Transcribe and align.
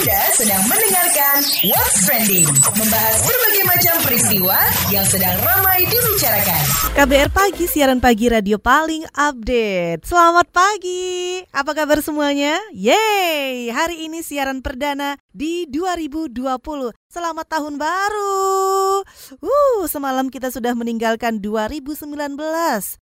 Anda 0.00 0.32
sedang 0.32 0.64
mendengarkan 0.64 1.44
What's 1.68 2.08
Trending, 2.08 2.48
membahas 2.72 3.20
berbagai 3.20 3.64
macam 3.68 3.94
peristiwa 4.00 4.56
yang 4.88 5.04
sedang 5.04 5.36
ramai 5.44 5.84
dibicarakan. 5.84 6.62
KBR 6.96 7.28
Pagi, 7.28 7.68
siaran 7.68 8.00
pagi 8.00 8.32
radio 8.32 8.56
paling 8.56 9.04
update. 9.12 10.00
Selamat 10.08 10.48
pagi, 10.48 11.44
apa 11.52 11.76
kabar 11.76 12.00
semuanya? 12.00 12.56
Yeay, 12.72 13.68
hari 13.68 14.08
ini 14.08 14.24
siaran 14.24 14.64
perdana 14.64 15.20
di 15.36 15.68
2020. 15.68 16.96
Selamat 17.10 17.42
tahun 17.50 17.74
baru. 17.74 19.02
Uh, 19.42 19.82
semalam 19.90 20.30
kita 20.30 20.46
sudah 20.46 20.78
meninggalkan 20.78 21.42
2019. 21.42 22.06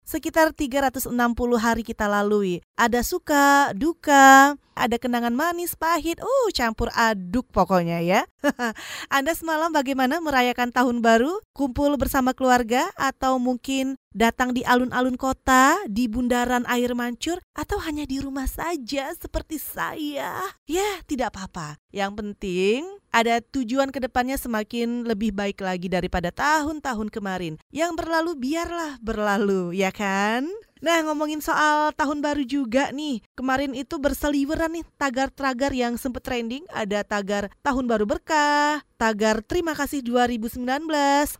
Sekitar 0.04 0.52
360 0.52 1.08
hari 1.56 1.80
kita 1.80 2.04
lalui. 2.04 2.60
Ada 2.76 3.00
suka, 3.00 3.72
duka, 3.72 4.60
ada 4.76 4.96
kenangan 5.00 5.32
manis, 5.32 5.72
pahit, 5.72 6.20
uh 6.20 6.48
campur 6.52 6.92
aduk 6.92 7.48
pokoknya 7.48 8.04
ya. 8.04 8.28
Anda 9.16 9.32
semalam 9.32 9.72
bagaimana 9.72 10.20
merayakan 10.20 10.68
tahun 10.68 11.00
baru? 11.00 11.40
Kumpul 11.56 11.96
bersama 11.96 12.36
keluarga 12.36 12.84
atau 13.00 13.40
mungkin 13.40 13.96
datang 14.14 14.54
di 14.54 14.62
alun-alun 14.62 15.18
kota, 15.18 15.76
di 15.90 16.06
bundaran 16.06 16.62
air 16.70 16.94
mancur, 16.94 17.42
atau 17.52 17.82
hanya 17.82 18.06
di 18.06 18.22
rumah 18.22 18.46
saja 18.46 19.10
seperti 19.12 19.58
saya? 19.58 20.38
Ya, 20.64 21.02
tidak 21.04 21.34
apa-apa. 21.34 21.82
Yang 21.90 22.12
penting 22.22 22.80
ada 23.10 23.42
tujuan 23.42 23.90
ke 23.90 23.98
depannya 23.98 24.38
semakin 24.38 25.06
lebih 25.06 25.34
baik 25.34 25.62
lagi 25.62 25.90
daripada 25.90 26.30
tahun-tahun 26.30 27.10
kemarin. 27.10 27.58
Yang 27.74 27.98
berlalu 27.98 28.32
biarlah 28.38 29.02
berlalu, 29.02 29.74
ya 29.74 29.90
kan? 29.90 30.46
Nah 30.82 31.06
ngomongin 31.06 31.38
soal 31.38 31.94
tahun 31.94 32.18
baru 32.18 32.42
juga 32.42 32.90
nih 32.90 33.22
Kemarin 33.38 33.78
itu 33.78 34.00
berseliweran 34.02 34.74
nih 34.74 34.84
tagar-tagar 34.98 35.70
yang 35.70 35.94
sempat 35.94 36.26
trending 36.26 36.66
Ada 36.74 37.06
tagar 37.06 37.52
tahun 37.62 37.86
baru 37.86 38.08
berkah 38.10 38.82
Tagar 38.98 39.46
terima 39.46 39.78
kasih 39.78 40.02
2019 40.02 40.64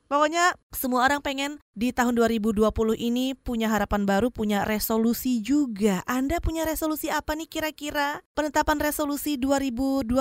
Pokoknya 0.07 0.55
semua 0.75 1.07
orang 1.07 1.23
pengen 1.23 1.59
di 1.75 1.91
tahun 1.91 2.15
2020 2.15 2.71
ini 2.95 3.35
punya 3.35 3.67
harapan 3.67 4.07
baru, 4.07 4.31
punya 4.31 4.63
resolusi 4.63 5.43
juga. 5.43 6.07
Anda 6.07 6.39
punya 6.39 6.63
resolusi 6.63 7.11
apa 7.11 7.35
nih 7.35 7.51
kira-kira? 7.51 8.23
Penetapan 8.39 8.79
resolusi 8.79 9.35
2020 9.35 10.15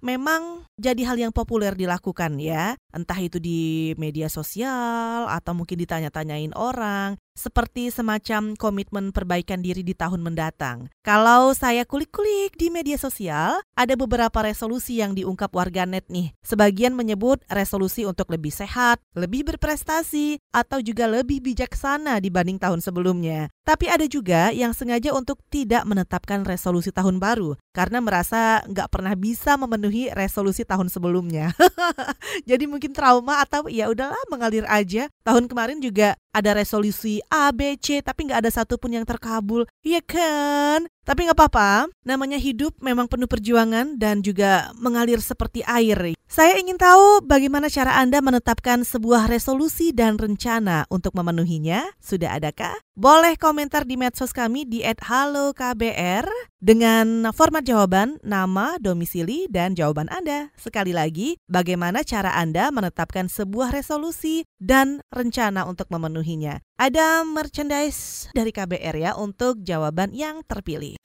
memang 0.00 0.64
jadi 0.80 1.02
hal 1.04 1.20
yang 1.20 1.32
populer 1.36 1.76
dilakukan 1.76 2.40
ya. 2.40 2.80
Entah 2.96 3.20
itu 3.20 3.36
di 3.36 3.92
media 4.00 4.32
sosial 4.32 5.28
atau 5.28 5.52
mungkin 5.52 5.76
ditanya-tanyain 5.76 6.56
orang 6.56 7.20
seperti 7.36 7.92
semacam 7.92 8.56
komitmen 8.56 9.12
perbaikan 9.12 9.60
diri 9.60 9.84
di 9.84 9.92
tahun 9.92 10.24
mendatang. 10.24 10.88
Kalau 11.04 11.52
saya 11.52 11.84
kulik-kulik 11.84 12.56
di 12.56 12.72
media 12.72 12.96
sosial, 12.96 13.60
ada 13.76 13.94
beberapa 13.94 14.40
resolusi 14.40 15.04
yang 15.04 15.12
diungkap 15.12 15.52
warganet 15.52 16.08
nih. 16.08 16.32
Sebagian 16.40 16.96
menyebut 16.96 17.44
resolusi 17.52 18.08
untuk 18.08 18.32
lebih 18.32 18.50
sehat, 18.50 18.98
lebih 19.12 19.44
berprestasi, 19.44 20.40
atau 20.50 20.80
juga 20.80 21.04
lebih 21.04 21.44
bijaksana 21.44 22.18
dibanding 22.24 22.56
tahun 22.56 22.80
sebelumnya. 22.80 23.52
Tapi 23.66 23.90
ada 23.90 24.06
juga 24.08 24.54
yang 24.54 24.72
sengaja 24.72 25.12
untuk 25.12 25.42
tidak 25.52 25.84
menetapkan 25.84 26.46
resolusi 26.46 26.94
tahun 26.94 27.20
baru 27.20 27.58
karena 27.74 27.98
merasa 27.98 28.62
nggak 28.64 28.88
pernah 28.88 29.12
bisa 29.18 29.58
memenuhi 29.58 30.08
resolusi 30.14 30.62
tahun 30.62 30.88
sebelumnya. 30.88 31.50
Jadi 32.48 32.64
mungkin 32.70 32.85
trauma 32.92 33.42
atau 33.42 33.66
ya 33.70 33.88
udahlah 33.90 34.18
mengalir 34.28 34.66
aja. 34.68 35.08
Tahun 35.24 35.46
kemarin 35.50 35.78
juga 35.80 36.18
ada 36.36 36.52
resolusi 36.52 37.24
A, 37.32 37.48
B, 37.48 37.80
C, 37.80 38.04
tapi 38.04 38.28
nggak 38.28 38.44
ada 38.44 38.50
satupun 38.52 38.92
yang 38.92 39.08
terkabul. 39.08 39.64
Iya 39.80 40.04
kan? 40.04 40.84
Tapi 41.06 41.22
nggak 41.22 41.38
apa-apa, 41.38 41.86
namanya 42.02 42.34
hidup 42.34 42.74
memang 42.82 43.06
penuh 43.06 43.30
perjuangan 43.30 43.94
dan 43.94 44.26
juga 44.26 44.74
mengalir 44.74 45.22
seperti 45.22 45.62
air. 45.62 46.18
Saya 46.26 46.58
ingin 46.58 46.74
tahu 46.74 47.22
bagaimana 47.22 47.70
cara 47.70 47.94
Anda 48.02 48.18
menetapkan 48.18 48.82
sebuah 48.82 49.30
resolusi 49.30 49.94
dan 49.94 50.18
rencana 50.18 50.82
untuk 50.90 51.14
memenuhinya. 51.14 51.86
Sudah 52.02 52.34
adakah? 52.34 52.74
Boleh 52.98 53.38
komentar 53.38 53.86
di 53.86 53.94
medsos 53.94 54.34
kami 54.34 54.66
di 54.66 54.82
@halokbr 54.82 56.26
dengan 56.58 57.30
format 57.30 57.62
jawaban, 57.62 58.18
nama, 58.26 58.74
domisili, 58.82 59.46
dan 59.46 59.78
jawaban 59.78 60.10
Anda. 60.10 60.50
Sekali 60.58 60.90
lagi, 60.90 61.38
bagaimana 61.46 62.02
cara 62.02 62.34
Anda 62.34 62.74
menetapkan 62.74 63.30
sebuah 63.30 63.70
resolusi 63.70 64.42
dan 64.58 65.06
rencana 65.14 65.62
untuk 65.70 65.86
memenuhinya. 66.26 66.58
Ada 66.74 67.22
merchandise 67.22 68.26
dari 68.34 68.50
KBR 68.50 68.96
ya 68.98 69.12
untuk 69.14 69.62
jawaban 69.62 70.10
yang 70.10 70.42
terpilih. 70.42 70.98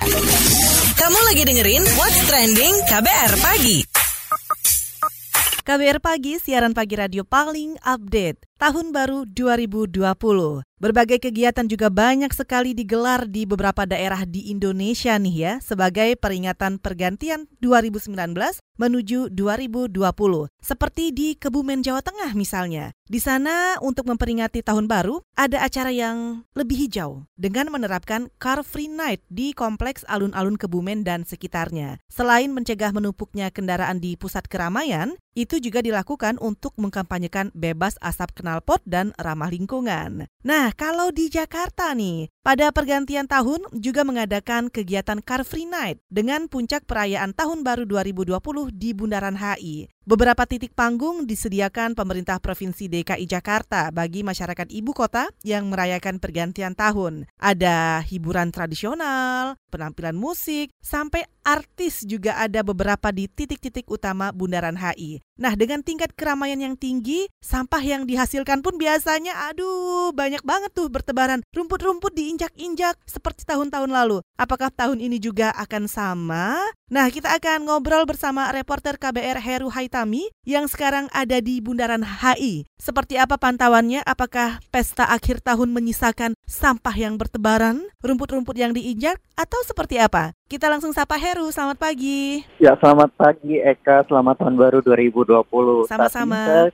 Kamu 0.98 1.20
lagi 1.30 1.46
dengerin 1.46 1.86
What's 1.94 2.26
Trending 2.26 2.74
KBR 2.90 3.34
Pagi. 3.38 3.78
KBR 5.62 6.02
Pagi, 6.02 6.42
siaran 6.42 6.74
pagi 6.74 6.98
radio 6.98 7.22
paling 7.22 7.78
update 7.86 8.50
tahun 8.58 8.90
baru 8.90 9.30
2020. 9.30 10.66
Berbagai 10.81 11.22
kegiatan 11.22 11.69
juga 11.69 11.94
banyak 11.94 12.34
sekali 12.34 12.74
digelar 12.74 13.30
di 13.30 13.46
beberapa 13.46 13.86
daerah 13.86 14.25
di 14.25 14.50
Indonesia 14.50 15.14
nih 15.14 15.36
ya 15.38 15.53
sebagai 15.62 16.18
peringatan 16.18 16.81
pergantian 16.81 17.46
2019 17.62 18.18
menuju 18.81 19.30
2020. 19.30 19.94
Seperti 20.58 21.14
di 21.14 21.38
Kebumen 21.38 21.86
Jawa 21.86 22.02
Tengah 22.02 22.34
misalnya. 22.34 22.97
Di 23.06 23.22
sana 23.22 23.78
untuk 23.86 24.09
memperingati 24.09 24.66
tahun 24.66 24.90
baru 24.90 25.22
ada 25.38 25.62
acara 25.62 25.94
yang 25.94 26.50
lebih 26.58 26.90
hijau 26.90 27.30
dengan 27.38 27.70
menerapkan 27.70 28.34
Car 28.41 28.66
Free 28.66 28.90
Night 28.90 29.22
di 29.30 29.53
kompleks 29.53 30.02
alun-alun 30.09 30.58
Kebumen 30.58 31.06
dan 31.06 31.30
sekitarnya. 31.30 32.02
Selain 32.09 32.50
mencegah 32.50 32.90
menumpuknya 32.90 33.53
kendaraan 33.53 34.02
di 34.02 34.18
pusat 34.18 34.50
keramaian, 34.50 35.14
itu 35.36 35.59
juga 35.64 35.84
dilakukan 35.84 36.40
untuk 36.40 36.75
mengkampanyekan 36.80 37.52
bebas 37.56 37.96
asap 38.03 38.36
knalpot 38.41 38.84
dan 38.84 39.16
ramah 39.20 39.52
lingkungan. 39.52 40.28
Nah, 40.44 40.71
kalau 40.74 41.14
di 41.14 41.32
Jakarta 41.32 41.94
nih, 41.96 42.32
pada 42.42 42.74
pergantian 42.74 43.30
tahun 43.30 43.64
juga 43.78 44.02
mengadakan 44.02 44.74
kegiatan 44.74 45.22
Car 45.22 45.46
Free 45.46 45.70
Night 45.70 46.02
dengan 46.09 46.50
puncak 46.50 46.90
perayaan 46.90 47.32
Tahun 47.38 47.62
Baru 47.62 47.86
2020 47.86 48.74
di 48.74 48.92
Bundaran 48.92 49.38
HI. 49.38 49.88
Beberapa 50.01 50.50
titik 50.50 50.73
panggung 50.73 51.29
disediakan 51.29 51.94
pemerintah 51.94 52.41
Provinsi 52.41 52.89
DKI 52.89 53.22
Jakarta 53.29 53.94
bagi 53.94 54.25
masyarakat 54.25 54.73
ibu 54.73 54.97
kota 54.97 55.29
yang 55.45 55.69
merayakan 55.69 56.17
pergantian 56.17 56.73
tahun. 56.73 57.29
Ada 57.38 58.01
hiburan 58.09 58.50
tradisional, 58.50 59.61
penampilan 59.69 60.17
musik, 60.17 60.73
sampai 60.81 61.29
artis 61.45 62.01
juga 62.01 62.34
ada 62.41 62.66
beberapa 62.66 63.13
di 63.13 63.29
titik-titik 63.29 63.85
utama 63.94 64.34
Bundaran 64.34 64.73
HI. 64.73 65.22
Nah, 65.38 65.53
dengan 65.53 65.85
tingkat 65.85 66.17
keramaian 66.17 66.57
yang 66.57 66.73
tinggi, 66.78 67.29
sampah 67.41 67.81
yang 67.81 68.09
dihasilkan 68.09 68.66
pun 68.66 68.81
biasanya 68.81 69.53
aduh 69.53 70.13
banyak 70.17 70.41
banget 70.41 70.73
tuh 70.73 70.90
bertebaran. 70.90 71.45
Rumput-rumput 71.53 72.13
diinjak-injak 72.13 72.97
seperti 73.06 73.45
tahun-tahun 73.45 73.90
lalu. 73.90 74.22
Apakah 74.38 74.73
tahun 74.73 74.97
ini 74.97 75.22
juga 75.22 75.53
akan 75.53 75.85
sama? 75.85 76.57
Nah, 76.90 77.07
kita 77.09 77.34
akan 77.38 77.69
ngobrol 77.69 78.06
bersama 78.06 78.50
reporter 78.53 79.01
KBR 79.01 79.41
Heru 79.41 79.69
Hai 79.73 79.91
Tami 79.91 80.31
yang 80.47 80.72
sekarang 80.72 81.12
ada 81.12 81.44
di 81.44 81.59
Bundaran 81.59 82.00
HI. 82.00 82.63
Seperti 82.79 83.19
apa 83.19 83.35
pantauannya? 83.35 84.00
Apakah 84.07 84.63
pesta 84.72 85.03
akhir 85.03 85.44
tahun 85.44 85.68
menyisakan 85.75 86.31
sampah 86.47 86.96
yang 86.96 87.19
bertebaran, 87.19 87.91
rumput-rumput 88.00 88.56
yang 88.56 88.72
diinjak, 88.72 89.19
atau 89.35 89.59
seperti 89.68 90.00
apa? 90.00 90.31
Kita 90.47 90.72
langsung 90.72 90.96
sapa 90.96 91.19
Heru, 91.19 91.52
selamat 91.52 91.75
pagi. 91.75 92.40
Ya, 92.63 92.79
selamat 92.79 93.19
pagi 93.19 93.59
Eka, 93.59 94.07
selamat 94.07 94.40
tahun 94.40 94.56
baru 94.56 94.79
2020. 94.79 95.91
Sama-sama. 95.91 96.72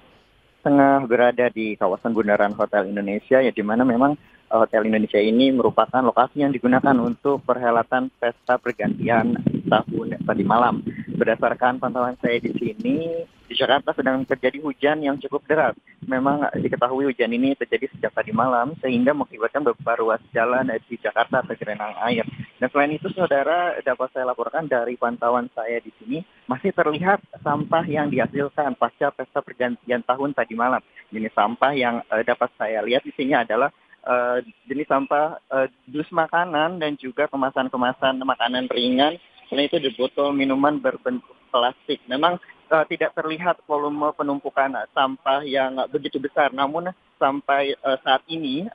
tengah 0.62 1.08
berada 1.10 1.50
di 1.50 1.74
kawasan 1.74 2.14
Bundaran 2.14 2.54
Hotel 2.54 2.86
Indonesia, 2.86 3.42
ya 3.42 3.50
di 3.50 3.64
mana 3.66 3.82
memang 3.82 4.14
eh, 4.46 4.58
Hotel 4.62 4.86
Indonesia 4.86 5.18
ini 5.18 5.50
merupakan 5.50 6.06
lokasi 6.06 6.46
yang 6.46 6.54
digunakan 6.54 6.94
untuk 7.02 7.42
perhelatan 7.42 8.14
pesta 8.22 8.62
pergantian 8.62 9.42
tahun 9.66 10.22
tadi 10.22 10.44
malam. 10.46 10.86
Berdasarkan 11.18 11.82
pantauan 11.82 12.14
saya 12.22 12.38
di 12.38 12.54
sini, 12.54 13.26
di 13.50 13.54
Jakarta 13.58 13.90
sedang 13.98 14.22
terjadi 14.22 14.62
hujan 14.62 15.02
yang 15.02 15.18
cukup 15.18 15.42
deras. 15.50 15.74
Memang 16.06 16.46
diketahui 16.54 17.10
hujan 17.10 17.34
ini 17.34 17.58
terjadi 17.58 17.90
sejak 17.90 18.14
tadi 18.14 18.30
malam 18.30 18.78
sehingga 18.78 19.18
mengakibatkan 19.18 19.66
beberapa 19.66 19.98
ruas 19.98 20.22
jalan 20.30 20.70
di 20.86 20.96
Jakarta 21.02 21.42
tergenang 21.42 21.98
air. 22.06 22.22
Dan 22.62 22.70
selain 22.70 22.94
itu, 22.94 23.10
saudara 23.18 23.82
dapat 23.82 24.14
saya 24.14 24.30
laporkan 24.30 24.70
dari 24.70 24.94
pantauan 24.94 25.50
saya 25.58 25.82
di 25.82 25.90
sini 25.98 26.22
masih 26.46 26.70
terlihat 26.70 27.18
sampah 27.42 27.82
yang 27.90 28.14
dihasilkan 28.14 28.78
pasca 28.78 29.10
pesta 29.10 29.42
pergantian 29.42 30.06
tahun 30.06 30.38
tadi 30.38 30.54
malam. 30.54 30.86
Jenis 31.10 31.34
sampah 31.34 31.74
yang 31.74 32.06
uh, 32.14 32.22
dapat 32.22 32.54
saya 32.62 32.86
lihat 32.86 33.02
di 33.02 33.16
sini 33.18 33.34
adalah 33.34 33.74
uh, 34.06 34.38
jenis 34.70 34.86
sampah 34.86 35.40
uh, 35.50 35.68
dus 35.88 36.08
makanan 36.14 36.78
dan 36.78 36.94
juga 37.00 37.26
kemasan-kemasan 37.32 38.22
makanan 38.22 38.70
ringan 38.70 39.18
Selain 39.48 39.68
itu 39.72 39.80
di 39.80 39.92
botol 39.96 40.36
minuman 40.36 40.80
berbentuk 40.80 41.36
plastik. 41.50 42.04
Memang 42.12 42.40
uh, 42.72 42.86
tidak 42.88 43.16
terlihat 43.16 43.64
volume 43.66 44.12
penumpukan 44.14 44.76
sampah 44.92 45.44
yang 45.48 45.80
begitu 45.88 46.20
besar. 46.20 46.52
Namun 46.52 46.92
sampai 47.18 47.74
uh, 47.82 47.98
saat 48.04 48.22
ini 48.28 48.68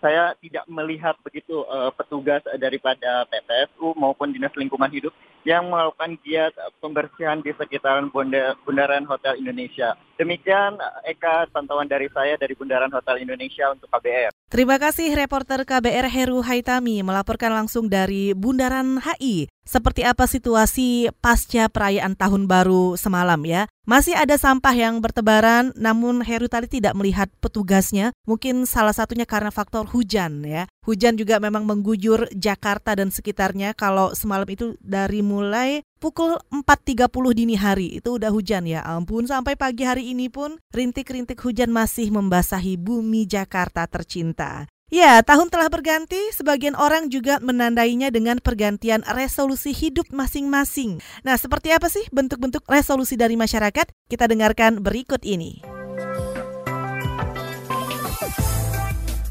saya 0.00 0.32
tidak 0.40 0.64
melihat 0.66 1.12
begitu 1.20 1.60
uh, 1.68 1.92
petugas 1.92 2.40
daripada 2.56 3.28
PPSU 3.28 3.92
maupun 4.00 4.32
Dinas 4.32 4.52
Lingkungan 4.56 4.88
Hidup 4.88 5.12
yang 5.44 5.68
melakukan 5.72 6.20
giat 6.20 6.52
pembersihan 6.80 7.40
di 7.40 7.52
sekitaran 7.56 8.12
Bundaran 8.12 9.08
Hotel 9.08 9.40
Indonesia. 9.40 9.96
Demikian 10.20 10.76
Eka 11.04 11.48
pantauan 11.48 11.88
dari 11.88 12.12
saya 12.12 12.36
dari 12.36 12.52
Bundaran 12.52 12.92
Hotel 12.92 13.24
Indonesia 13.24 13.72
untuk 13.72 13.88
KBR. 13.88 14.32
Terima 14.52 14.76
kasih 14.76 15.16
reporter 15.16 15.64
KBR 15.64 16.12
Heru 16.12 16.44
Haitami 16.44 17.00
melaporkan 17.00 17.56
langsung 17.56 17.88
dari 17.88 18.36
Bundaran 18.36 19.00
HI. 19.00 19.48
Seperti 19.70 20.02
apa 20.02 20.26
situasi 20.26 21.14
pasca 21.22 21.70
perayaan 21.70 22.18
tahun 22.18 22.50
baru 22.50 22.98
semalam 22.98 23.38
ya? 23.46 23.70
Masih 23.86 24.18
ada 24.18 24.34
sampah 24.34 24.74
yang 24.74 24.98
bertebaran, 24.98 25.70
namun 25.78 26.26
Heru 26.26 26.50
tadi 26.50 26.66
tidak 26.66 26.98
melihat 26.98 27.30
petugasnya. 27.38 28.10
Mungkin 28.26 28.66
salah 28.66 28.90
satunya 28.90 29.30
karena 29.30 29.54
faktor 29.54 29.86
hujan 29.86 30.42
ya. 30.42 30.66
Hujan 30.82 31.14
juga 31.14 31.38
memang 31.38 31.70
mengguyur 31.70 32.26
Jakarta 32.34 32.98
dan 32.98 33.14
sekitarnya. 33.14 33.78
Kalau 33.78 34.10
semalam 34.10 34.50
itu 34.50 34.74
dari 34.82 35.22
mulai 35.22 35.86
pukul 36.02 36.34
4.30 36.50 37.06
dini 37.38 37.54
hari 37.54 38.02
itu 38.02 38.18
udah 38.18 38.34
hujan 38.34 38.66
ya 38.66 38.82
ampun 38.82 39.28
sampai 39.30 39.54
pagi 39.54 39.86
hari 39.86 40.10
ini 40.10 40.32
pun 40.32 40.58
rintik-rintik 40.74 41.38
hujan 41.46 41.70
masih 41.70 42.10
membasahi 42.10 42.74
bumi 42.74 43.22
Jakarta 43.22 43.86
tercinta. 43.86 44.66
Ya, 44.90 45.22
tahun 45.22 45.54
telah 45.54 45.70
berganti, 45.70 46.18
sebagian 46.34 46.74
orang 46.74 47.14
juga 47.14 47.38
menandainya 47.38 48.10
dengan 48.10 48.42
pergantian 48.42 49.06
resolusi 49.06 49.70
hidup 49.70 50.10
masing-masing. 50.10 50.98
Nah, 51.22 51.38
seperti 51.38 51.70
apa 51.70 51.86
sih 51.86 52.02
bentuk-bentuk 52.10 52.66
resolusi 52.66 53.14
dari 53.14 53.38
masyarakat? 53.38 53.86
Kita 54.10 54.26
dengarkan 54.26 54.82
berikut 54.82 55.22
ini. 55.22 55.62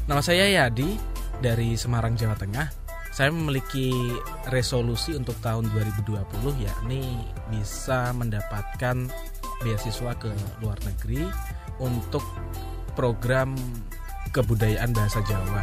Nama 0.08 0.22
saya 0.24 0.48
Yadi 0.48 0.96
dari 1.44 1.76
Semarang, 1.76 2.16
Jawa 2.16 2.40
Tengah. 2.40 2.72
Saya 3.12 3.28
memiliki 3.28 4.16
resolusi 4.48 5.12
untuk 5.12 5.36
tahun 5.44 5.68
2020 5.76 6.56
yakni 6.56 7.04
bisa 7.52 8.16
mendapatkan 8.16 9.12
beasiswa 9.60 10.16
ke 10.16 10.32
luar 10.64 10.80
negeri 10.88 11.20
untuk 11.84 12.24
program 12.96 13.52
kebudayaan 14.30 14.90
bahasa 14.94 15.22
Jawa. 15.26 15.62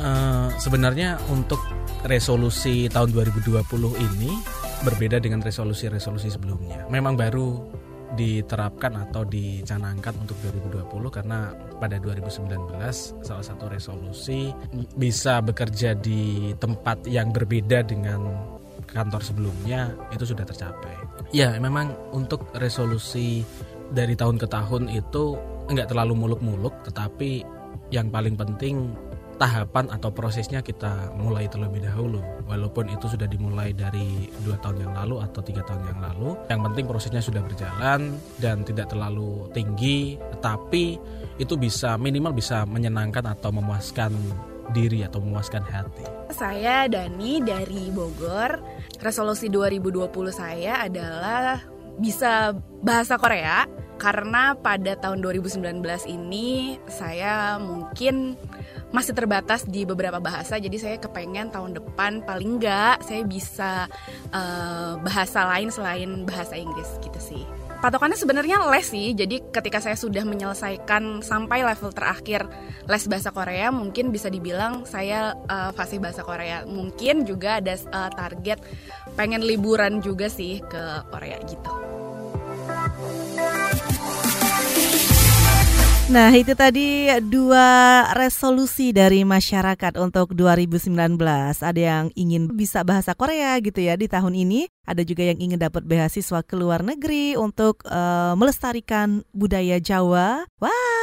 Uh, 0.00 0.48
sebenarnya 0.56 1.20
untuk 1.28 1.60
resolusi 2.08 2.88
tahun 2.88 3.12
2020 3.12 3.60
ini 4.00 4.32
berbeda 4.82 5.22
dengan 5.22 5.44
resolusi-resolusi 5.44 6.32
sebelumnya. 6.32 6.88
Memang 6.88 7.14
baru 7.14 7.60
diterapkan 8.12 9.08
atau 9.08 9.24
dicanangkan 9.24 10.12
untuk 10.20 10.36
2020 10.44 11.08
karena 11.08 11.56
pada 11.80 11.96
2019 11.96 13.24
salah 13.24 13.44
satu 13.44 13.72
resolusi 13.72 14.52
bisa 15.00 15.40
bekerja 15.40 15.96
di 15.96 16.52
tempat 16.60 17.08
yang 17.08 17.32
berbeda 17.32 17.80
dengan 17.88 18.20
kantor 18.84 19.24
sebelumnya 19.24 19.96
itu 20.12 20.28
sudah 20.28 20.44
tercapai. 20.44 20.92
Ya, 21.32 21.56
memang 21.56 21.96
untuk 22.12 22.52
resolusi 22.52 23.40
dari 23.88 24.12
tahun 24.12 24.36
ke 24.36 24.44
tahun 24.48 24.92
itu 24.92 25.36
enggak 25.72 25.88
terlalu 25.88 26.12
muluk-muluk 26.12 26.84
tetapi 26.84 27.61
yang 27.92 28.08
paling 28.08 28.34
penting 28.34 28.96
tahapan 29.36 29.90
atau 29.90 30.14
prosesnya 30.14 30.62
kita 30.62 31.12
mulai 31.18 31.50
terlebih 31.50 31.82
dahulu. 31.82 32.22
Walaupun 32.46 32.88
itu 32.94 33.10
sudah 33.10 33.26
dimulai 33.26 33.74
dari 33.74 34.30
dua 34.46 34.54
tahun 34.62 34.86
yang 34.86 34.94
lalu 34.94 35.18
atau 35.18 35.40
tiga 35.42 35.66
tahun 35.66 35.82
yang 35.88 36.00
lalu 36.00 36.38
yang 36.46 36.60
penting 36.62 36.84
prosesnya 36.86 37.18
sudah 37.18 37.42
berjalan 37.42 38.16
dan 38.38 38.62
tidak 38.62 38.92
terlalu 38.92 39.50
tinggi 39.50 40.16
tetapi 40.38 40.84
itu 41.42 41.54
bisa 41.58 41.98
minimal 41.98 42.30
bisa 42.30 42.62
menyenangkan 42.68 43.34
atau 43.34 43.50
memuaskan 43.50 44.14
diri 44.70 45.02
atau 45.02 45.18
memuaskan 45.18 45.66
hati. 45.66 46.06
Saya 46.30 46.86
Dani 46.86 47.42
dari 47.42 47.90
Bogor. 47.90 48.62
Resolusi 49.02 49.50
2020 49.50 50.06
saya 50.30 50.86
adalah 50.86 51.58
bisa 51.98 52.54
bahasa 52.80 53.18
Korea 53.18 53.66
karena 54.02 54.58
pada 54.58 54.98
tahun 54.98 55.22
2019 55.22 55.62
ini 56.10 56.74
saya 56.90 57.62
mungkin 57.62 58.34
masih 58.90 59.14
terbatas 59.14 59.62
di 59.62 59.86
beberapa 59.86 60.18
bahasa 60.18 60.58
jadi 60.58 60.74
saya 60.74 60.96
kepengen 60.98 61.54
tahun 61.54 61.78
depan 61.78 62.26
paling 62.26 62.58
enggak 62.58 62.98
saya 63.06 63.22
bisa 63.22 63.86
uh, 64.34 64.98
bahasa 65.06 65.46
lain 65.54 65.70
selain 65.70 66.26
bahasa 66.26 66.58
Inggris 66.58 66.98
gitu 66.98 67.16
sih. 67.22 67.46
Patokannya 67.78 68.18
sebenarnya 68.18 68.62
les 68.74 68.90
sih 68.90 69.14
jadi 69.14 69.38
ketika 69.54 69.78
saya 69.78 69.94
sudah 69.94 70.26
menyelesaikan 70.26 71.22
sampai 71.22 71.62
level 71.62 71.94
terakhir 71.94 72.42
les 72.90 73.04
bahasa 73.06 73.30
Korea 73.30 73.70
mungkin 73.70 74.10
bisa 74.10 74.26
dibilang 74.26 74.82
saya 74.82 75.38
uh, 75.46 75.70
fasih 75.70 76.02
bahasa 76.02 76.26
Korea. 76.26 76.66
Mungkin 76.66 77.22
juga 77.22 77.62
ada 77.62 77.78
uh, 77.78 78.10
target 78.10 78.58
pengen 79.14 79.46
liburan 79.46 80.02
juga 80.02 80.26
sih 80.26 80.58
ke 80.58 81.06
Korea 81.06 81.38
gitu 81.46 81.91
Nah, 86.10 86.34
itu 86.34 86.58
tadi 86.58 87.06
dua 87.22 88.02
resolusi 88.18 88.90
dari 88.90 89.22
masyarakat 89.22 89.94
untuk 90.02 90.34
2019. 90.34 90.90
Ada 91.62 91.78
yang 91.78 92.06
ingin 92.18 92.50
bisa 92.50 92.82
bahasa 92.82 93.14
Korea 93.14 93.54
gitu 93.62 93.78
ya 93.78 93.94
di 93.94 94.10
tahun 94.10 94.34
ini. 94.34 94.66
Ada 94.82 95.06
juga 95.06 95.22
yang 95.30 95.38
ingin 95.38 95.62
dapat 95.62 95.86
beasiswa 95.86 96.42
ke 96.42 96.58
luar 96.58 96.82
negeri 96.82 97.38
untuk 97.38 97.86
uh, 97.86 98.34
melestarikan 98.34 99.22
budaya 99.30 99.78
Jawa. 99.78 100.42
Wow, 100.58 101.01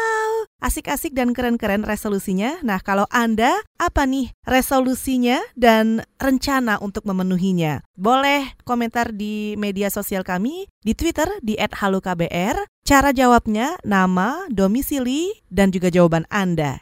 asik-asik 0.60 1.16
dan 1.16 1.36
keren-keren 1.36 1.84
resolusinya. 1.84 2.60
Nah, 2.64 2.80
kalau 2.84 3.08
Anda 3.12 3.52
apa 3.80 4.06
nih 4.06 4.32
resolusinya 4.48 5.40
dan 5.56 6.04
rencana 6.20 6.80
untuk 6.84 7.04
memenuhinya? 7.08 7.84
Boleh 7.96 8.56
komentar 8.64 9.12
di 9.16 9.56
media 9.60 9.92
sosial 9.92 10.24
kami 10.24 10.68
di 10.84 10.96
Twitter 10.96 11.28
di 11.44 11.56
@halokbr 11.60 12.70
Cara 12.90 13.14
jawabnya, 13.14 13.78
nama, 13.86 14.50
domisili, 14.50 15.30
dan 15.46 15.70
juga 15.70 15.94
jawaban 15.94 16.26
Anda. 16.34 16.82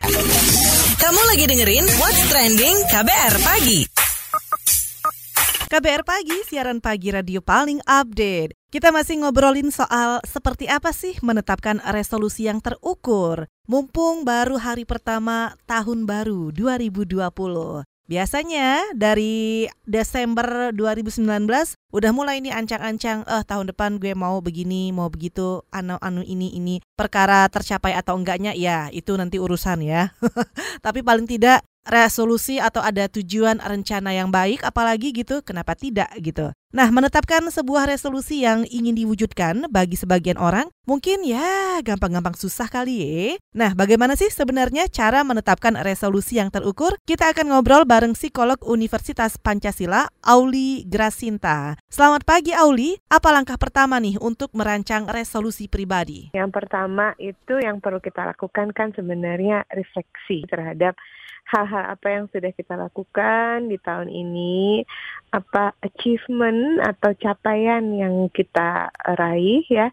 Kamu 1.03 1.21
lagi 1.27 1.44
dengerin 1.51 1.83
What's 2.00 2.31
Trending 2.31 2.80
KBR 2.88 3.35
Pagi. 3.44 3.80
KBR 5.68 6.07
Pagi, 6.07 6.38
siaran 6.47 6.80
pagi 6.80 7.12
radio 7.12 7.44
paling 7.44 7.83
update. 7.83 8.56
Kita 8.71 8.95
masih 8.95 9.19
ngobrolin 9.19 9.68
soal 9.68 10.23
seperti 10.23 10.71
apa 10.71 10.95
sih 10.95 11.19
menetapkan 11.19 11.83
resolusi 11.91 12.47
yang 12.47 12.63
terukur. 12.63 13.51
Mumpung 13.68 14.24
baru 14.24 14.56
hari 14.56 14.88
pertama 14.88 15.52
tahun 15.68 16.08
baru 16.08 16.56
2020. 16.56 17.19
Biasanya 18.08 18.96
dari 18.96 19.68
Desember 19.84 20.72
2019 20.72 21.75
udah 21.92 22.12
mulai 22.16 22.40
nih 22.40 22.56
ancang-ancang 22.56 23.28
eh 23.28 23.44
tahun 23.44 23.75
depan 23.75 24.00
gue 24.00 24.16
mau 24.16 24.40
begini, 24.40 24.96
mau 24.96 25.12
begitu, 25.12 25.68
anu 25.68 26.00
anu 26.00 26.24
ini 26.24 26.56
ini. 26.56 26.80
Perkara 26.95 27.44
tercapai 27.52 27.92
atau 27.92 28.16
enggaknya 28.16 28.56
ya 28.56 28.88
itu 28.88 29.12
nanti 29.19 29.36
urusan 29.36 29.83
ya. 29.83 30.16
Tapi 30.88 31.04
paling 31.04 31.28
tidak 31.28 31.59
resolusi 31.87 32.59
atau 32.59 32.83
ada 32.83 33.07
tujuan 33.07 33.63
rencana 33.63 34.11
yang 34.11 34.29
baik 34.29 34.61
apalagi 34.61 35.15
gitu 35.15 35.39
kenapa 35.41 35.73
tidak 35.73 36.11
gitu. 36.19 36.51
Nah, 36.67 36.91
menetapkan 36.91 37.47
sebuah 37.47 37.87
resolusi 37.87 38.44
yang 38.44 38.67
ingin 38.67 38.91
diwujudkan 38.91 39.71
bagi 39.71 39.95
sebagian 39.95 40.35
orang 40.35 40.67
mungkin 40.83 41.23
ya 41.23 41.79
gampang-gampang 41.79 42.35
susah 42.35 42.67
kali 42.67 42.99
ya. 42.99 43.39
Nah, 43.56 43.71
bagaimana 43.71 44.19
sih 44.19 44.27
sebenarnya 44.27 44.91
cara 44.91 45.23
menetapkan 45.23 45.79
resolusi 45.79 46.44
yang 46.44 46.51
terukur? 46.51 46.99
Kita 47.07 47.31
akan 47.31 47.56
ngobrol 47.56 47.87
bareng 47.87 48.11
psikolog 48.19 48.59
Universitas 48.67 49.39
Pancasila 49.39 50.11
Auli 50.27 50.83
Grasinta. 50.83 51.79
Selamat 51.87 52.27
pagi 52.27 52.51
Auli, 52.51 52.99
apa 53.07 53.31
langkah 53.31 53.56
pertama 53.56 53.95
nih 54.03 54.19
untuk 54.19 54.51
merancang 54.51 55.07
resolusi 55.07 55.71
pribadi? 55.71 56.35
Yang 56.35 56.51
pertama 56.51 57.15
itu 57.15 57.63
yang 57.63 57.79
perlu 57.79 58.03
kita 58.03 58.27
lakukan 58.27 58.75
kan 58.75 58.91
sebenarnya 58.91 59.63
refleksi 59.71 60.44
terhadap 60.51 60.99
hal-hal 61.47 61.83
apa 61.95 62.07
yang 62.11 62.25
sudah 62.27 62.51
kita 62.51 62.75
lakukan 62.75 63.71
di 63.71 63.80
tahun 63.80 64.11
ini, 64.11 64.83
apa 65.31 65.71
achievement 65.80 66.83
atau 66.83 67.16
capaian 67.16 67.83
yang 67.95 68.27
kita 68.35 68.92
raih 69.16 69.63
ya 69.71 69.87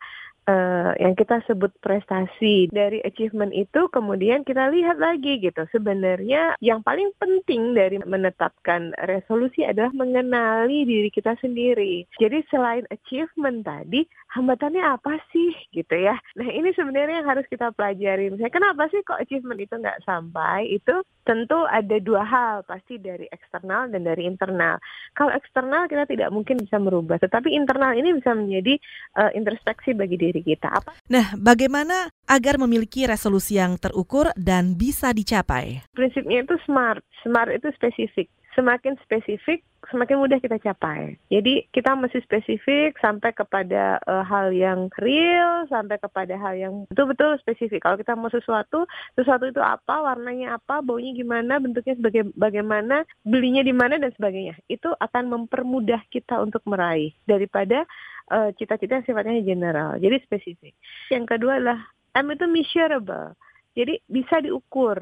uh, 0.49 0.93
yang 1.01 1.15
kita 1.17 1.41
sebut 1.49 1.73
prestasi 1.81 2.69
dari 2.71 3.01
achievement 3.05 3.53
itu 3.53 3.89
kemudian 3.91 4.45
kita 4.45 4.71
lihat 4.71 5.01
lagi 5.01 5.41
gitu. 5.41 5.65
Sebenarnya 5.73 6.57
yang 6.61 6.85
paling 6.85 7.13
penting 7.19 7.77
dari 7.77 8.01
menetapkan 8.01 8.93
resolusi 9.09 9.65
adalah 9.65 9.93
mengenali 9.97 10.85
diri 10.85 11.11
kita 11.13 11.37
sendiri. 11.41 12.05
Jadi 12.21 12.45
selain 12.49 12.85
achievement 12.93 13.65
tadi 13.65 14.05
hambatannya 14.35 14.83
apa 14.83 15.21
sih 15.31 15.55
gitu 15.73 15.95
ya? 15.95 16.17
Nah 16.39 16.49
ini 16.51 16.75
sebenarnya 16.75 17.25
yang 17.25 17.31
harus 17.31 17.47
kita 17.49 17.71
pelajari 17.73 18.29
misalnya 18.33 18.53
kenapa 18.53 18.91
sih 18.91 19.01
kok 19.07 19.21
achievement 19.21 19.61
itu 19.61 19.75
nggak 19.77 20.03
sampai? 20.05 20.69
Itu 20.75 21.05
tentu 21.25 21.65
ada 21.65 21.97
dua 21.99 22.23
hal 22.23 22.57
pasti 22.69 23.01
dari 23.01 23.25
eksternal 23.33 23.89
dan 23.89 24.05
dari 24.05 24.29
internal. 24.29 24.77
Kalau 25.17 25.33
eksternal 25.33 25.89
kita 25.89 26.05
tidak 26.05 26.29
mungkin 26.31 26.61
bisa 26.61 26.77
merubah. 26.77 27.17
Tetapi 27.17 27.49
internal 27.55 27.97
ini 27.97 28.13
bisa 28.19 28.37
menjadi 28.37 28.77
uh, 29.17 29.31
introspeksi 29.33 29.97
bagi 29.97 30.21
diri 30.21 30.34
diri 30.35 30.59
kita. 30.59 30.75
Apa 30.75 30.99
Nah, 31.07 31.39
bagaimana 31.39 32.11
agar 32.27 32.59
memiliki 32.59 33.07
resolusi 33.07 33.63
yang 33.63 33.79
terukur 33.79 34.35
dan 34.35 34.75
bisa 34.75 35.15
dicapai? 35.15 35.87
prinsipnya 35.95 36.43
itu 36.43 36.59
smart. 36.67 37.07
Smart 37.23 37.55
itu 37.55 37.71
spesifik. 37.79 38.27
Semakin 38.55 38.95
spesifik, 39.03 39.67
semakin 39.91 40.15
mudah 40.15 40.39
kita 40.39 40.63
capai. 40.63 41.19
Jadi 41.27 41.67
kita 41.75 41.99
mesti 41.99 42.23
spesifik 42.23 42.95
sampai 43.03 43.35
kepada 43.35 43.99
eh, 43.99 44.25
hal 44.25 44.55
yang 44.55 44.87
real, 45.03 45.67
sampai 45.67 45.99
kepada 45.99 46.39
hal 46.39 46.55
yang 46.55 46.75
betul-betul 46.87 47.35
spesifik. 47.43 47.83
Kalau 47.83 47.99
kita 47.99 48.15
mau 48.15 48.31
sesuatu, 48.31 48.87
sesuatu 49.19 49.51
itu 49.51 49.59
apa, 49.59 50.07
warnanya 50.07 50.55
apa, 50.63 50.87
baunya 50.87 51.19
gimana, 51.19 51.59
bentuknya 51.59 51.99
sebagai 51.99 52.31
bagaimana, 52.39 53.03
belinya 53.27 53.67
di 53.67 53.75
mana 53.75 53.99
dan 53.99 54.15
sebagainya. 54.15 54.55
Itu 54.71 54.95
akan 55.03 55.35
mempermudah 55.35 56.07
kita 56.15 56.39
untuk 56.39 56.63
meraih 56.65 57.11
daripada 57.27 57.83
eh, 58.31 58.51
cita-cita 58.57 59.01
yang 59.01 59.07
sifatnya 59.07 59.45
general. 59.45 59.91
Jadi 60.01 60.17
spesifik. 60.25 60.75
Yang 61.13 61.25
kedua 61.37 61.61
adalah 61.61 61.81
M 62.15 62.31
itu 62.31 62.47
measurable. 62.47 63.35
Jadi 63.75 63.99
bisa 64.07 64.39
diukur. 64.39 64.97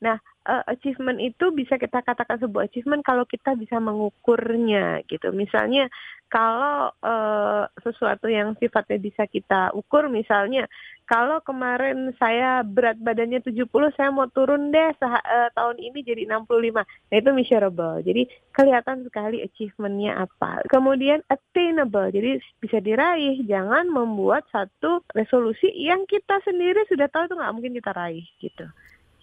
Nah, 0.00 0.16
eh, 0.44 0.64
achievement 0.70 1.18
itu 1.20 1.50
bisa 1.50 1.80
kita 1.80 2.04
katakan 2.04 2.40
sebuah 2.40 2.68
achievement 2.68 3.02
kalau 3.04 3.24
kita 3.24 3.56
bisa 3.56 3.80
mengukurnya 3.80 5.02
gitu. 5.08 5.32
Misalnya 5.32 5.88
kalau 6.28 6.90
eh, 7.04 7.64
sesuatu 7.84 8.26
yang 8.26 8.58
sifatnya 8.58 8.98
bisa 8.98 9.24
kita 9.28 9.70
ukur 9.76 10.10
misalnya 10.10 10.66
kalau 11.04 11.44
kemarin 11.44 12.16
saya 12.16 12.64
berat 12.64 12.96
badannya 12.96 13.44
70 13.44 13.68
saya 13.92 14.08
mau 14.08 14.24
turun 14.32 14.72
deh 14.72 14.90
eh, 14.96 15.48
tahun 15.52 15.76
ini 15.76 16.00
jadi 16.00 16.24
65. 16.26 16.80
Nah, 16.80 17.16
itu 17.16 17.30
measurable. 17.30 18.00
Jadi 18.00 18.22
kelihatan 18.56 19.04
sekali 19.04 19.44
achievementnya 19.44 20.24
apa. 20.24 20.64
Kemudian 20.72 21.20
attainable. 21.28 22.08
Jadi 22.08 22.40
bisa 22.58 22.80
diraih. 22.80 23.44
Jangan 23.44 23.92
membuat 23.92 24.48
satu 24.48 25.04
resolusi 25.12 25.68
yang 25.76 26.08
kita 26.08 26.40
sendiri 26.42 26.88
sudah 26.88 27.06
tahu 27.12 27.28
itu 27.28 27.36
nggak 27.36 27.54
mungkin 27.54 27.72
kita 27.76 27.92
raih 27.92 28.24
gitu. 28.40 28.64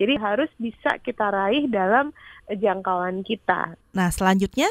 Jadi 0.02 0.18
harus 0.18 0.50
bisa 0.58 0.98
kita 1.06 1.30
raih 1.30 1.70
dalam 1.70 2.10
eh, 2.50 2.58
jangkauan 2.58 3.22
kita. 3.22 3.78
Nah, 3.94 4.10
selanjutnya 4.10 4.66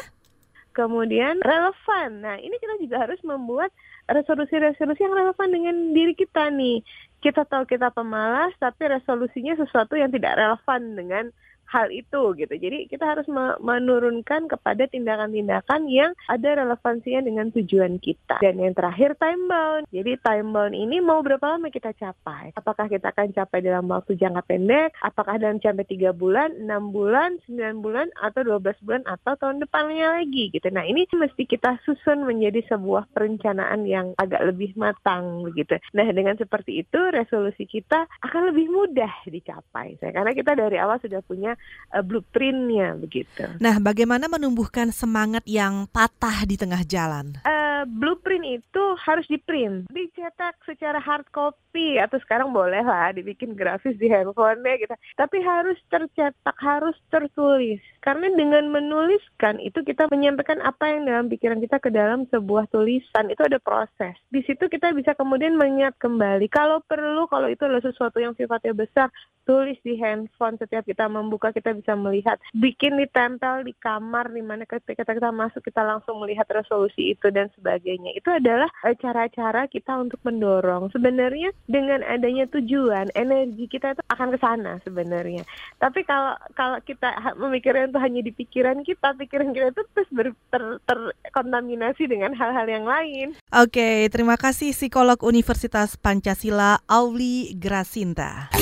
Kemudian 0.70 1.42
relevan. 1.42 2.22
Nah, 2.22 2.38
ini 2.38 2.54
kita 2.62 2.78
juga 2.78 3.02
harus 3.02 3.18
membuat 3.26 3.74
resolusi-resolusi 4.06 5.02
yang 5.02 5.14
relevan 5.18 5.50
dengan 5.50 5.74
diri 5.90 6.14
kita 6.14 6.46
nih. 6.50 6.82
Kita 7.18 7.42
tahu 7.42 7.66
kita 7.66 7.90
pemalas, 7.90 8.54
tapi 8.62 8.86
resolusinya 8.86 9.58
sesuatu 9.58 9.98
yang 9.98 10.14
tidak 10.14 10.38
relevan 10.38 10.94
dengan 10.94 11.24
hal 11.70 11.88
itu 11.94 12.34
gitu. 12.34 12.54
Jadi 12.58 12.90
kita 12.90 13.06
harus 13.06 13.26
me- 13.30 13.58
menurunkan 13.62 14.50
kepada 14.50 14.90
tindakan-tindakan 14.90 15.86
yang 15.86 16.10
ada 16.26 16.66
relevansinya 16.66 17.22
dengan 17.22 17.46
tujuan 17.54 18.02
kita. 18.02 18.42
Dan 18.42 18.58
yang 18.58 18.74
terakhir 18.74 19.14
time 19.16 19.46
bound. 19.46 19.86
Jadi 19.94 20.18
time 20.20 20.50
bound 20.50 20.74
ini 20.74 20.98
mau 20.98 21.22
berapa 21.22 21.56
lama 21.56 21.70
kita 21.70 21.94
capai? 21.94 22.50
Apakah 22.58 22.90
kita 22.90 23.14
akan 23.14 23.30
capai 23.30 23.62
dalam 23.62 23.86
waktu 23.86 24.18
jangka 24.18 24.42
pendek? 24.44 24.90
Apakah 25.00 25.38
dalam 25.38 25.62
sampai 25.62 25.86
3 25.86 26.10
bulan, 26.10 26.50
6 26.58 26.90
bulan, 26.90 27.38
9 27.46 27.78
bulan, 27.78 28.10
atau 28.18 28.42
12 28.42 28.82
bulan, 28.82 29.02
atau 29.06 29.38
tahun 29.38 29.62
depannya 29.62 30.18
lagi 30.18 30.50
gitu. 30.50 30.66
Nah 30.74 30.82
ini 30.82 31.06
mesti 31.06 31.46
kita 31.46 31.78
susun 31.86 32.26
menjadi 32.26 32.66
sebuah 32.66 33.06
perencanaan 33.14 33.86
yang 33.86 34.12
agak 34.18 34.42
lebih 34.42 34.74
matang 34.74 35.46
begitu. 35.46 35.78
Nah 35.94 36.10
dengan 36.10 36.34
seperti 36.34 36.82
itu 36.82 36.98
resolusi 37.14 37.68
kita 37.70 38.10
akan 38.26 38.50
lebih 38.50 38.66
mudah 38.72 39.12
dicapai. 39.30 39.94
Karena 40.00 40.32
kita 40.34 40.58
dari 40.58 40.76
awal 40.80 40.98
sudah 40.98 41.22
punya 41.22 41.54
uh, 41.94 42.02
blueprintnya 42.04 42.96
begitu. 42.96 43.44
Nah, 43.58 43.82
bagaimana 43.82 44.30
menumbuhkan 44.30 44.94
semangat 44.94 45.42
yang 45.46 45.86
patah 45.90 46.46
di 46.46 46.54
tengah 46.54 46.82
jalan? 46.86 47.38
Uh, 47.42 47.82
blueprint 47.86 48.60
itu 48.60 48.84
harus 49.00 49.26
di 49.26 49.38
print, 49.40 49.88
dicetak 49.90 50.56
secara 50.68 51.00
hard 51.00 51.26
copy 51.32 51.98
atau 51.98 52.20
sekarang 52.22 52.52
boleh 52.52 52.82
lah 52.84 53.10
dibikin 53.14 53.56
grafis 53.56 53.96
di 53.98 54.06
handphone 54.06 54.62
gitu. 54.62 54.94
Tapi 55.16 55.38
harus 55.42 55.78
tercetak, 55.88 56.56
harus 56.60 56.96
tertulis. 57.08 57.80
Karena 58.00 58.32
dengan 58.32 58.68
menuliskan 58.72 59.60
itu 59.60 59.84
kita 59.84 60.08
menyampaikan 60.08 60.60
apa 60.64 60.88
yang 60.88 61.04
dalam 61.04 61.26
pikiran 61.28 61.60
kita 61.60 61.76
ke 61.78 61.92
dalam 61.92 62.24
sebuah 62.32 62.68
tulisan. 62.72 63.28
Itu 63.28 63.44
ada 63.44 63.60
proses. 63.60 64.16
Di 64.32 64.40
situ 64.44 64.66
kita 64.66 64.92
bisa 64.96 65.12
kemudian 65.12 65.56
mengingat 65.60 65.96
kembali. 66.00 66.48
Kalau 66.48 66.80
perlu, 66.84 67.28
kalau 67.28 67.46
itu 67.52 67.60
adalah 67.68 67.84
sesuatu 67.84 68.18
yang 68.18 68.32
sifatnya 68.36 68.72
besar, 68.72 69.12
tulis 69.50 69.82
di 69.82 69.98
handphone 69.98 70.54
setiap 70.62 70.86
kita 70.86 71.10
membuka 71.10 71.50
kita 71.50 71.74
bisa 71.74 71.98
melihat 71.98 72.38
bikin 72.54 72.94
ditempel 72.94 73.66
di 73.66 73.74
kamar 73.82 74.30
di 74.30 74.46
mana 74.46 74.62
ketika 74.62 75.02
kita 75.02 75.34
masuk 75.34 75.58
kita 75.66 75.82
langsung 75.82 76.22
melihat 76.22 76.46
resolusi 76.54 77.18
itu 77.18 77.34
dan 77.34 77.50
sebagainya 77.58 78.14
itu 78.14 78.30
adalah 78.30 78.70
eh, 78.86 78.94
cara-cara 78.94 79.66
kita 79.66 79.98
untuk 79.98 80.22
mendorong 80.22 80.94
sebenarnya 80.94 81.50
dengan 81.66 82.06
adanya 82.06 82.46
tujuan 82.46 83.10
energi 83.18 83.66
kita 83.66 83.98
itu 83.98 84.02
akan 84.06 84.28
ke 84.30 84.38
sana 84.38 84.78
sebenarnya 84.86 85.42
tapi 85.82 86.06
kalau 86.06 86.38
kalau 86.54 86.78
kita 86.86 87.10
memikirkan 87.34 87.89
itu 87.90 87.98
hanya 87.98 88.20
di 88.22 88.32
pikiran 88.32 88.80
kita 88.86 89.18
pikiran 89.18 89.50
kita 89.50 89.74
itu 89.74 89.82
terus 89.92 90.10
ber, 90.14 90.26
ter, 90.48 90.62
terkontaminasi 90.86 92.06
dengan 92.06 92.32
hal-hal 92.38 92.66
yang 92.70 92.86
lain 92.86 93.36
Oke, 93.50 94.06
terima 94.14 94.38
kasih 94.38 94.70
psikolog 94.70 95.18
Universitas 95.26 95.98
Pancasila 95.98 96.78
Auli 96.86 97.50
Grasinta. 97.58 98.54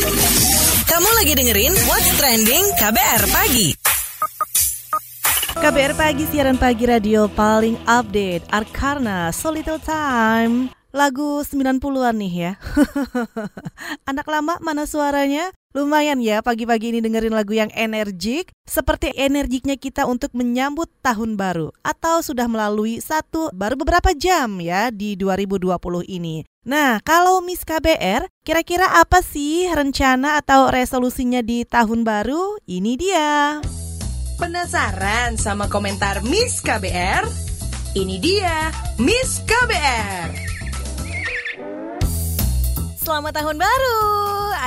Kamu 0.88 1.10
lagi 1.20 1.36
dengerin 1.36 1.76
What's 1.84 2.08
Trending 2.16 2.64
KBR 2.80 3.22
Pagi. 3.28 3.68
KBR 5.60 5.92
Pagi, 5.92 6.24
siaran 6.24 6.56
pagi 6.56 6.88
radio 6.88 7.28
paling 7.28 7.76
update 7.84 8.48
Arkarna, 8.48 9.28
So 9.28 9.52
Little 9.52 9.82
Time 9.82 10.77
Lagu 10.88 11.44
90-an 11.44 12.16
nih 12.16 12.32
ya 12.32 12.52
Anak 14.10 14.24
lama 14.24 14.56
mana 14.64 14.88
suaranya? 14.88 15.52
Lumayan 15.76 16.16
ya 16.24 16.40
pagi-pagi 16.40 16.96
ini 16.96 17.04
dengerin 17.04 17.36
lagu 17.36 17.52
yang 17.52 17.68
energik 17.76 18.48
Seperti 18.64 19.12
energiknya 19.12 19.76
kita 19.76 20.08
untuk 20.08 20.32
menyambut 20.32 20.88
tahun 21.04 21.36
baru 21.36 21.76
Atau 21.84 22.24
sudah 22.24 22.48
melalui 22.48 23.04
satu 23.04 23.52
baru 23.52 23.76
beberapa 23.76 24.16
jam 24.16 24.64
ya 24.64 24.88
di 24.88 25.12
2020 25.12 25.76
ini 26.08 26.48
Nah, 26.68 27.00
kalau 27.00 27.40
Miss 27.40 27.64
KBR, 27.64 28.28
kira-kira 28.44 29.00
apa 29.00 29.24
sih 29.24 29.64
rencana 29.72 30.36
atau 30.36 30.68
resolusinya 30.68 31.40
di 31.40 31.64
tahun 31.64 32.04
baru? 32.04 32.60
Ini 32.68 32.92
dia. 33.00 33.64
Penasaran 34.36 35.40
sama 35.40 35.72
komentar 35.72 36.20
Miss 36.28 36.60
KBR? 36.60 37.24
Ini 37.96 38.16
dia 38.20 38.68
Miss 39.00 39.40
KBR. 39.48 40.47
Selamat 43.08 43.40
tahun 43.40 43.56
baru. 43.56 44.00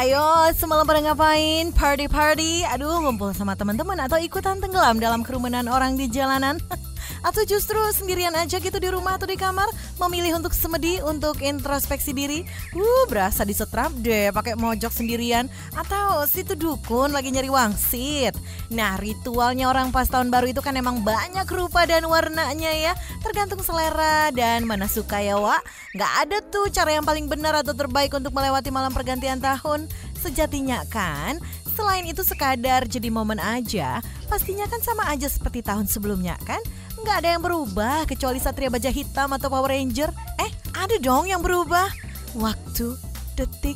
Ayo, 0.01 0.49
semalam 0.57 0.81
pada 0.81 0.97
ngapain? 0.97 1.69
Party-party? 1.77 2.65
Aduh, 2.73 2.97
ngumpul 3.05 3.37
sama 3.37 3.53
teman-teman 3.53 3.93
atau 4.01 4.17
ikutan 4.17 4.57
tenggelam 4.57 4.97
dalam 4.97 5.21
kerumunan 5.21 5.69
orang 5.69 5.93
di 5.93 6.09
jalanan? 6.09 6.57
atau 7.21 7.41
justru 7.45 7.77
sendirian 7.93 8.33
aja 8.33 8.57
gitu 8.57 8.77
di 8.81 8.89
rumah 8.89 9.17
atau 9.17 9.29
di 9.29 9.37
kamar 9.37 9.69
memilih 10.01 10.41
untuk 10.41 10.53
semedi 10.53 10.97
untuk 11.05 11.41
introspeksi 11.41 12.11
diri. 12.13 12.41
Uh 12.73 13.05
berasa 13.09 13.45
disetrap 13.45 13.93
deh 14.01 14.33
pakai 14.33 14.57
mojok 14.57 14.89
sendirian. 14.89 15.45
Atau 15.77 16.25
situ 16.27 16.57
dukun 16.57 17.13
lagi 17.13 17.29
nyari 17.29 17.49
wangsit. 17.49 18.33
Nah 18.73 18.97
ritualnya 18.97 19.69
orang 19.69 19.93
pas 19.93 20.09
tahun 20.09 20.33
baru 20.33 20.49
itu 20.49 20.61
kan 20.65 20.73
emang 20.77 21.05
banyak 21.05 21.45
rupa 21.49 21.85
dan 21.85 22.05
warnanya 22.09 22.73
ya. 22.73 22.93
Tergantung 23.21 23.61
selera 23.61 24.33
dan 24.33 24.65
mana 24.65 24.89
suka 24.89 25.21
ya 25.21 25.37
Wak. 25.37 25.61
Nggak 25.93 26.13
ada 26.27 26.37
tuh 26.49 26.67
cara 26.73 26.97
yang 26.97 27.05
paling 27.05 27.29
benar 27.29 27.53
atau 27.61 27.77
terbaik 27.77 28.11
untuk 28.17 28.33
melewati 28.33 28.73
malam 28.73 28.91
pergantian 28.91 29.37
tahun. 29.37 29.85
Sejatinya 30.21 30.85
kan 30.85 31.41
Selain 31.71 32.03
itu 32.03 32.19
sekadar 32.21 32.83
jadi 32.83 33.07
momen 33.07 33.39
aja, 33.39 34.03
pastinya 34.27 34.67
kan 34.67 34.83
sama 34.83 35.07
aja 35.07 35.31
seperti 35.31 35.63
tahun 35.63 35.87
sebelumnya 35.87 36.35
kan? 36.43 36.59
Nggak 37.01 37.17
ada 37.25 37.29
yang 37.33 37.41
berubah 37.41 38.05
kecuali 38.05 38.37
Satria 38.37 38.69
Baja 38.69 38.93
Hitam 38.93 39.33
atau 39.33 39.49
Power 39.49 39.73
Ranger. 39.73 40.13
Eh, 40.37 40.51
ada 40.77 41.01
dong 41.01 41.25
yang 41.25 41.41
berubah. 41.41 41.89
Waktu, 42.37 42.93
detik, 43.33 43.75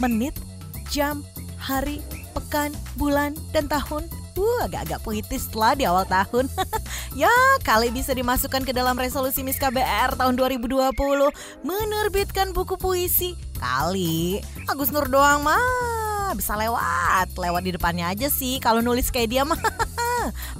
menit, 0.00 0.32
jam, 0.88 1.20
hari, 1.60 2.00
pekan, 2.32 2.72
bulan, 2.96 3.36
dan 3.52 3.68
tahun. 3.68 4.08
Uh, 4.32 4.64
agak-agak 4.64 5.04
puitis 5.04 5.52
lah 5.52 5.76
di 5.76 5.84
awal 5.84 6.08
tahun. 6.08 6.48
ya, 7.20 7.30
kali 7.60 7.92
bisa 7.92 8.16
dimasukkan 8.16 8.64
ke 8.64 8.72
dalam 8.72 8.96
resolusi 8.96 9.44
Miss 9.44 9.60
KBR 9.60 10.16
tahun 10.16 10.34
2020 10.40 10.96
menerbitkan 11.60 12.56
buku 12.56 12.80
puisi. 12.80 13.36
Kali 13.60 14.40
Agus 14.66 14.88
Nur 14.88 15.06
doang 15.12 15.44
mah 15.44 16.32
bisa 16.32 16.56
lewat, 16.56 17.36
lewat 17.36 17.62
di 17.62 17.72
depannya 17.76 18.08
aja 18.08 18.32
sih. 18.32 18.56
Kalau 18.58 18.80
nulis 18.80 19.12
kayak 19.12 19.28
dia 19.28 19.42
mah 19.44 19.60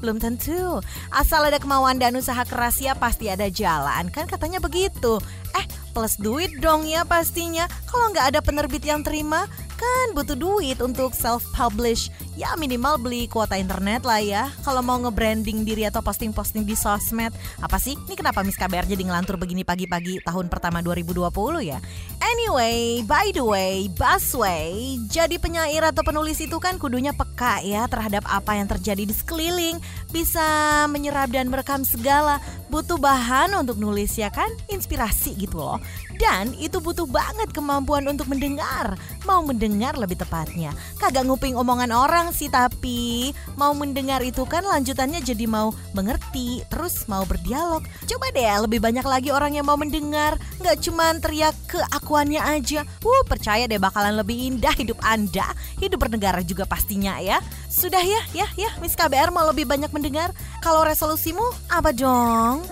belum 0.00 0.19
tentu. 0.19 0.81
Asal 1.12 1.47
ada 1.47 1.61
kemauan 1.62 2.00
dan 2.00 2.16
usaha 2.19 2.42
keras 2.42 2.81
ya 2.83 2.97
pasti 2.97 3.31
ada 3.31 3.47
jalan. 3.52 4.11
Kan 4.11 4.26
katanya 4.26 4.59
begitu. 4.59 5.23
Eh, 5.52 5.66
plus 5.92 6.16
duit 6.16 6.57
dong 6.59 6.88
ya 6.88 7.04
pastinya. 7.04 7.69
Kalau 7.85 8.09
nggak 8.11 8.33
ada 8.33 8.40
penerbit 8.40 8.83
yang 8.83 9.04
terima, 9.04 9.45
kan 9.83 10.07
butuh 10.14 10.38
duit 10.38 10.78
untuk 10.81 11.12
self-publish. 11.12 12.09
Ya 12.33 12.57
minimal 12.57 12.97
beli 12.97 13.28
kuota 13.28 13.61
internet 13.61 14.09
lah 14.09 14.23
ya. 14.23 14.49
Kalau 14.64 14.81
mau 14.81 14.97
nge-branding 15.02 15.69
diri 15.69 15.85
atau 15.85 16.00
posting-posting 16.00 16.64
di 16.64 16.73
sosmed. 16.73 17.35
Apa 17.61 17.76
sih? 17.76 17.99
Ini 18.09 18.14
kenapa 18.16 18.40
Miss 18.40 18.57
KBR 18.57 18.88
jadi 18.88 19.04
ngelantur 19.04 19.37
begini 19.37 19.66
pagi-pagi 19.66 20.25
tahun 20.25 20.49
pertama 20.49 20.81
2020 20.81 21.28
ya? 21.61 21.78
Anyway, 22.25 23.04
by 23.04 23.28
the 23.37 23.45
way, 23.45 23.92
busway, 23.92 24.97
jadi 25.12 25.37
penyair 25.37 25.85
atau 25.85 26.00
penulis 26.00 26.40
itu 26.40 26.57
kan 26.57 26.81
kudunya 26.81 27.12
peka 27.32 27.64
ya 27.64 27.88
terhadap 27.88 28.28
apa 28.28 28.60
yang 28.60 28.68
terjadi 28.68 29.08
di 29.08 29.14
sekeliling, 29.16 29.80
bisa 30.12 30.84
menyerap 30.92 31.32
dan 31.32 31.48
merekam 31.48 31.80
segala, 31.80 32.36
butuh 32.68 33.00
bahan 33.00 33.56
untuk 33.56 33.80
nulis 33.80 34.20
ya 34.20 34.28
kan, 34.28 34.52
inspirasi 34.68 35.32
gitu 35.40 35.56
loh. 35.56 35.80
Dan 36.20 36.52
itu 36.60 36.76
butuh 36.76 37.08
banget 37.08 37.48
kemampuan 37.56 38.04
untuk 38.04 38.28
mendengar, 38.28 39.00
mau 39.24 39.40
mendengar 39.40 39.96
lebih 39.96 40.20
tepatnya. 40.20 40.76
Kagak 41.00 41.24
nguping 41.24 41.56
omongan 41.56 41.88
orang 41.88 42.36
sih 42.36 42.52
tapi 42.52 43.32
mau 43.56 43.72
mendengar 43.72 44.20
itu 44.20 44.44
kan 44.44 44.60
lanjutannya 44.68 45.24
jadi 45.24 45.48
mau 45.48 45.72
mengerti, 45.96 46.60
terus 46.68 47.08
mau 47.08 47.24
berdialog. 47.24 47.80
Coba 48.04 48.28
deh 48.28 48.68
lebih 48.68 48.84
banyak 48.84 49.08
lagi 49.08 49.32
orang 49.32 49.56
yang 49.56 49.64
mau 49.64 49.80
mendengar, 49.80 50.36
nggak 50.60 50.84
cuman 50.84 51.16
teriak 51.24 51.56
keakuannya 51.64 52.44
aja. 52.44 52.84
Wuh 53.00 53.24
percaya 53.24 53.64
deh 53.64 53.80
bakalan 53.80 54.20
lebih 54.20 54.36
indah 54.52 54.76
hidup 54.76 55.00
Anda, 55.00 55.48
hidup 55.80 55.96
bernegara 55.96 56.44
juga 56.44 56.68
pastinya 56.68 57.21
ya. 57.22 57.38
Sudah 57.70 58.02
ya, 58.02 58.20
ya, 58.34 58.46
ya, 58.58 58.70
Miss 58.82 58.98
KBR 58.98 59.30
mau 59.30 59.46
lebih 59.48 59.64
banyak 59.64 59.88
mendengar. 59.94 60.34
Kalau 60.60 60.82
resolusimu 60.82 61.42
apa 61.70 61.94
dong? 61.94 62.66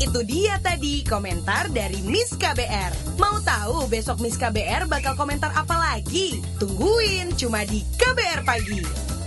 Itu 0.00 0.24
dia 0.24 0.56
tadi 0.64 1.04
komentar 1.04 1.68
dari 1.68 2.00
Miss 2.08 2.32
KBR. 2.32 3.20
Mau 3.20 3.36
tahu 3.44 3.84
besok 3.88 4.20
Miss 4.24 4.40
KBR 4.40 4.88
bakal 4.88 5.12
komentar 5.12 5.52
apa 5.52 5.76
lagi? 5.76 6.40
Tungguin 6.56 7.36
cuma 7.36 7.68
di 7.68 7.84
KBR 8.00 8.40
Pagi. 8.44 9.19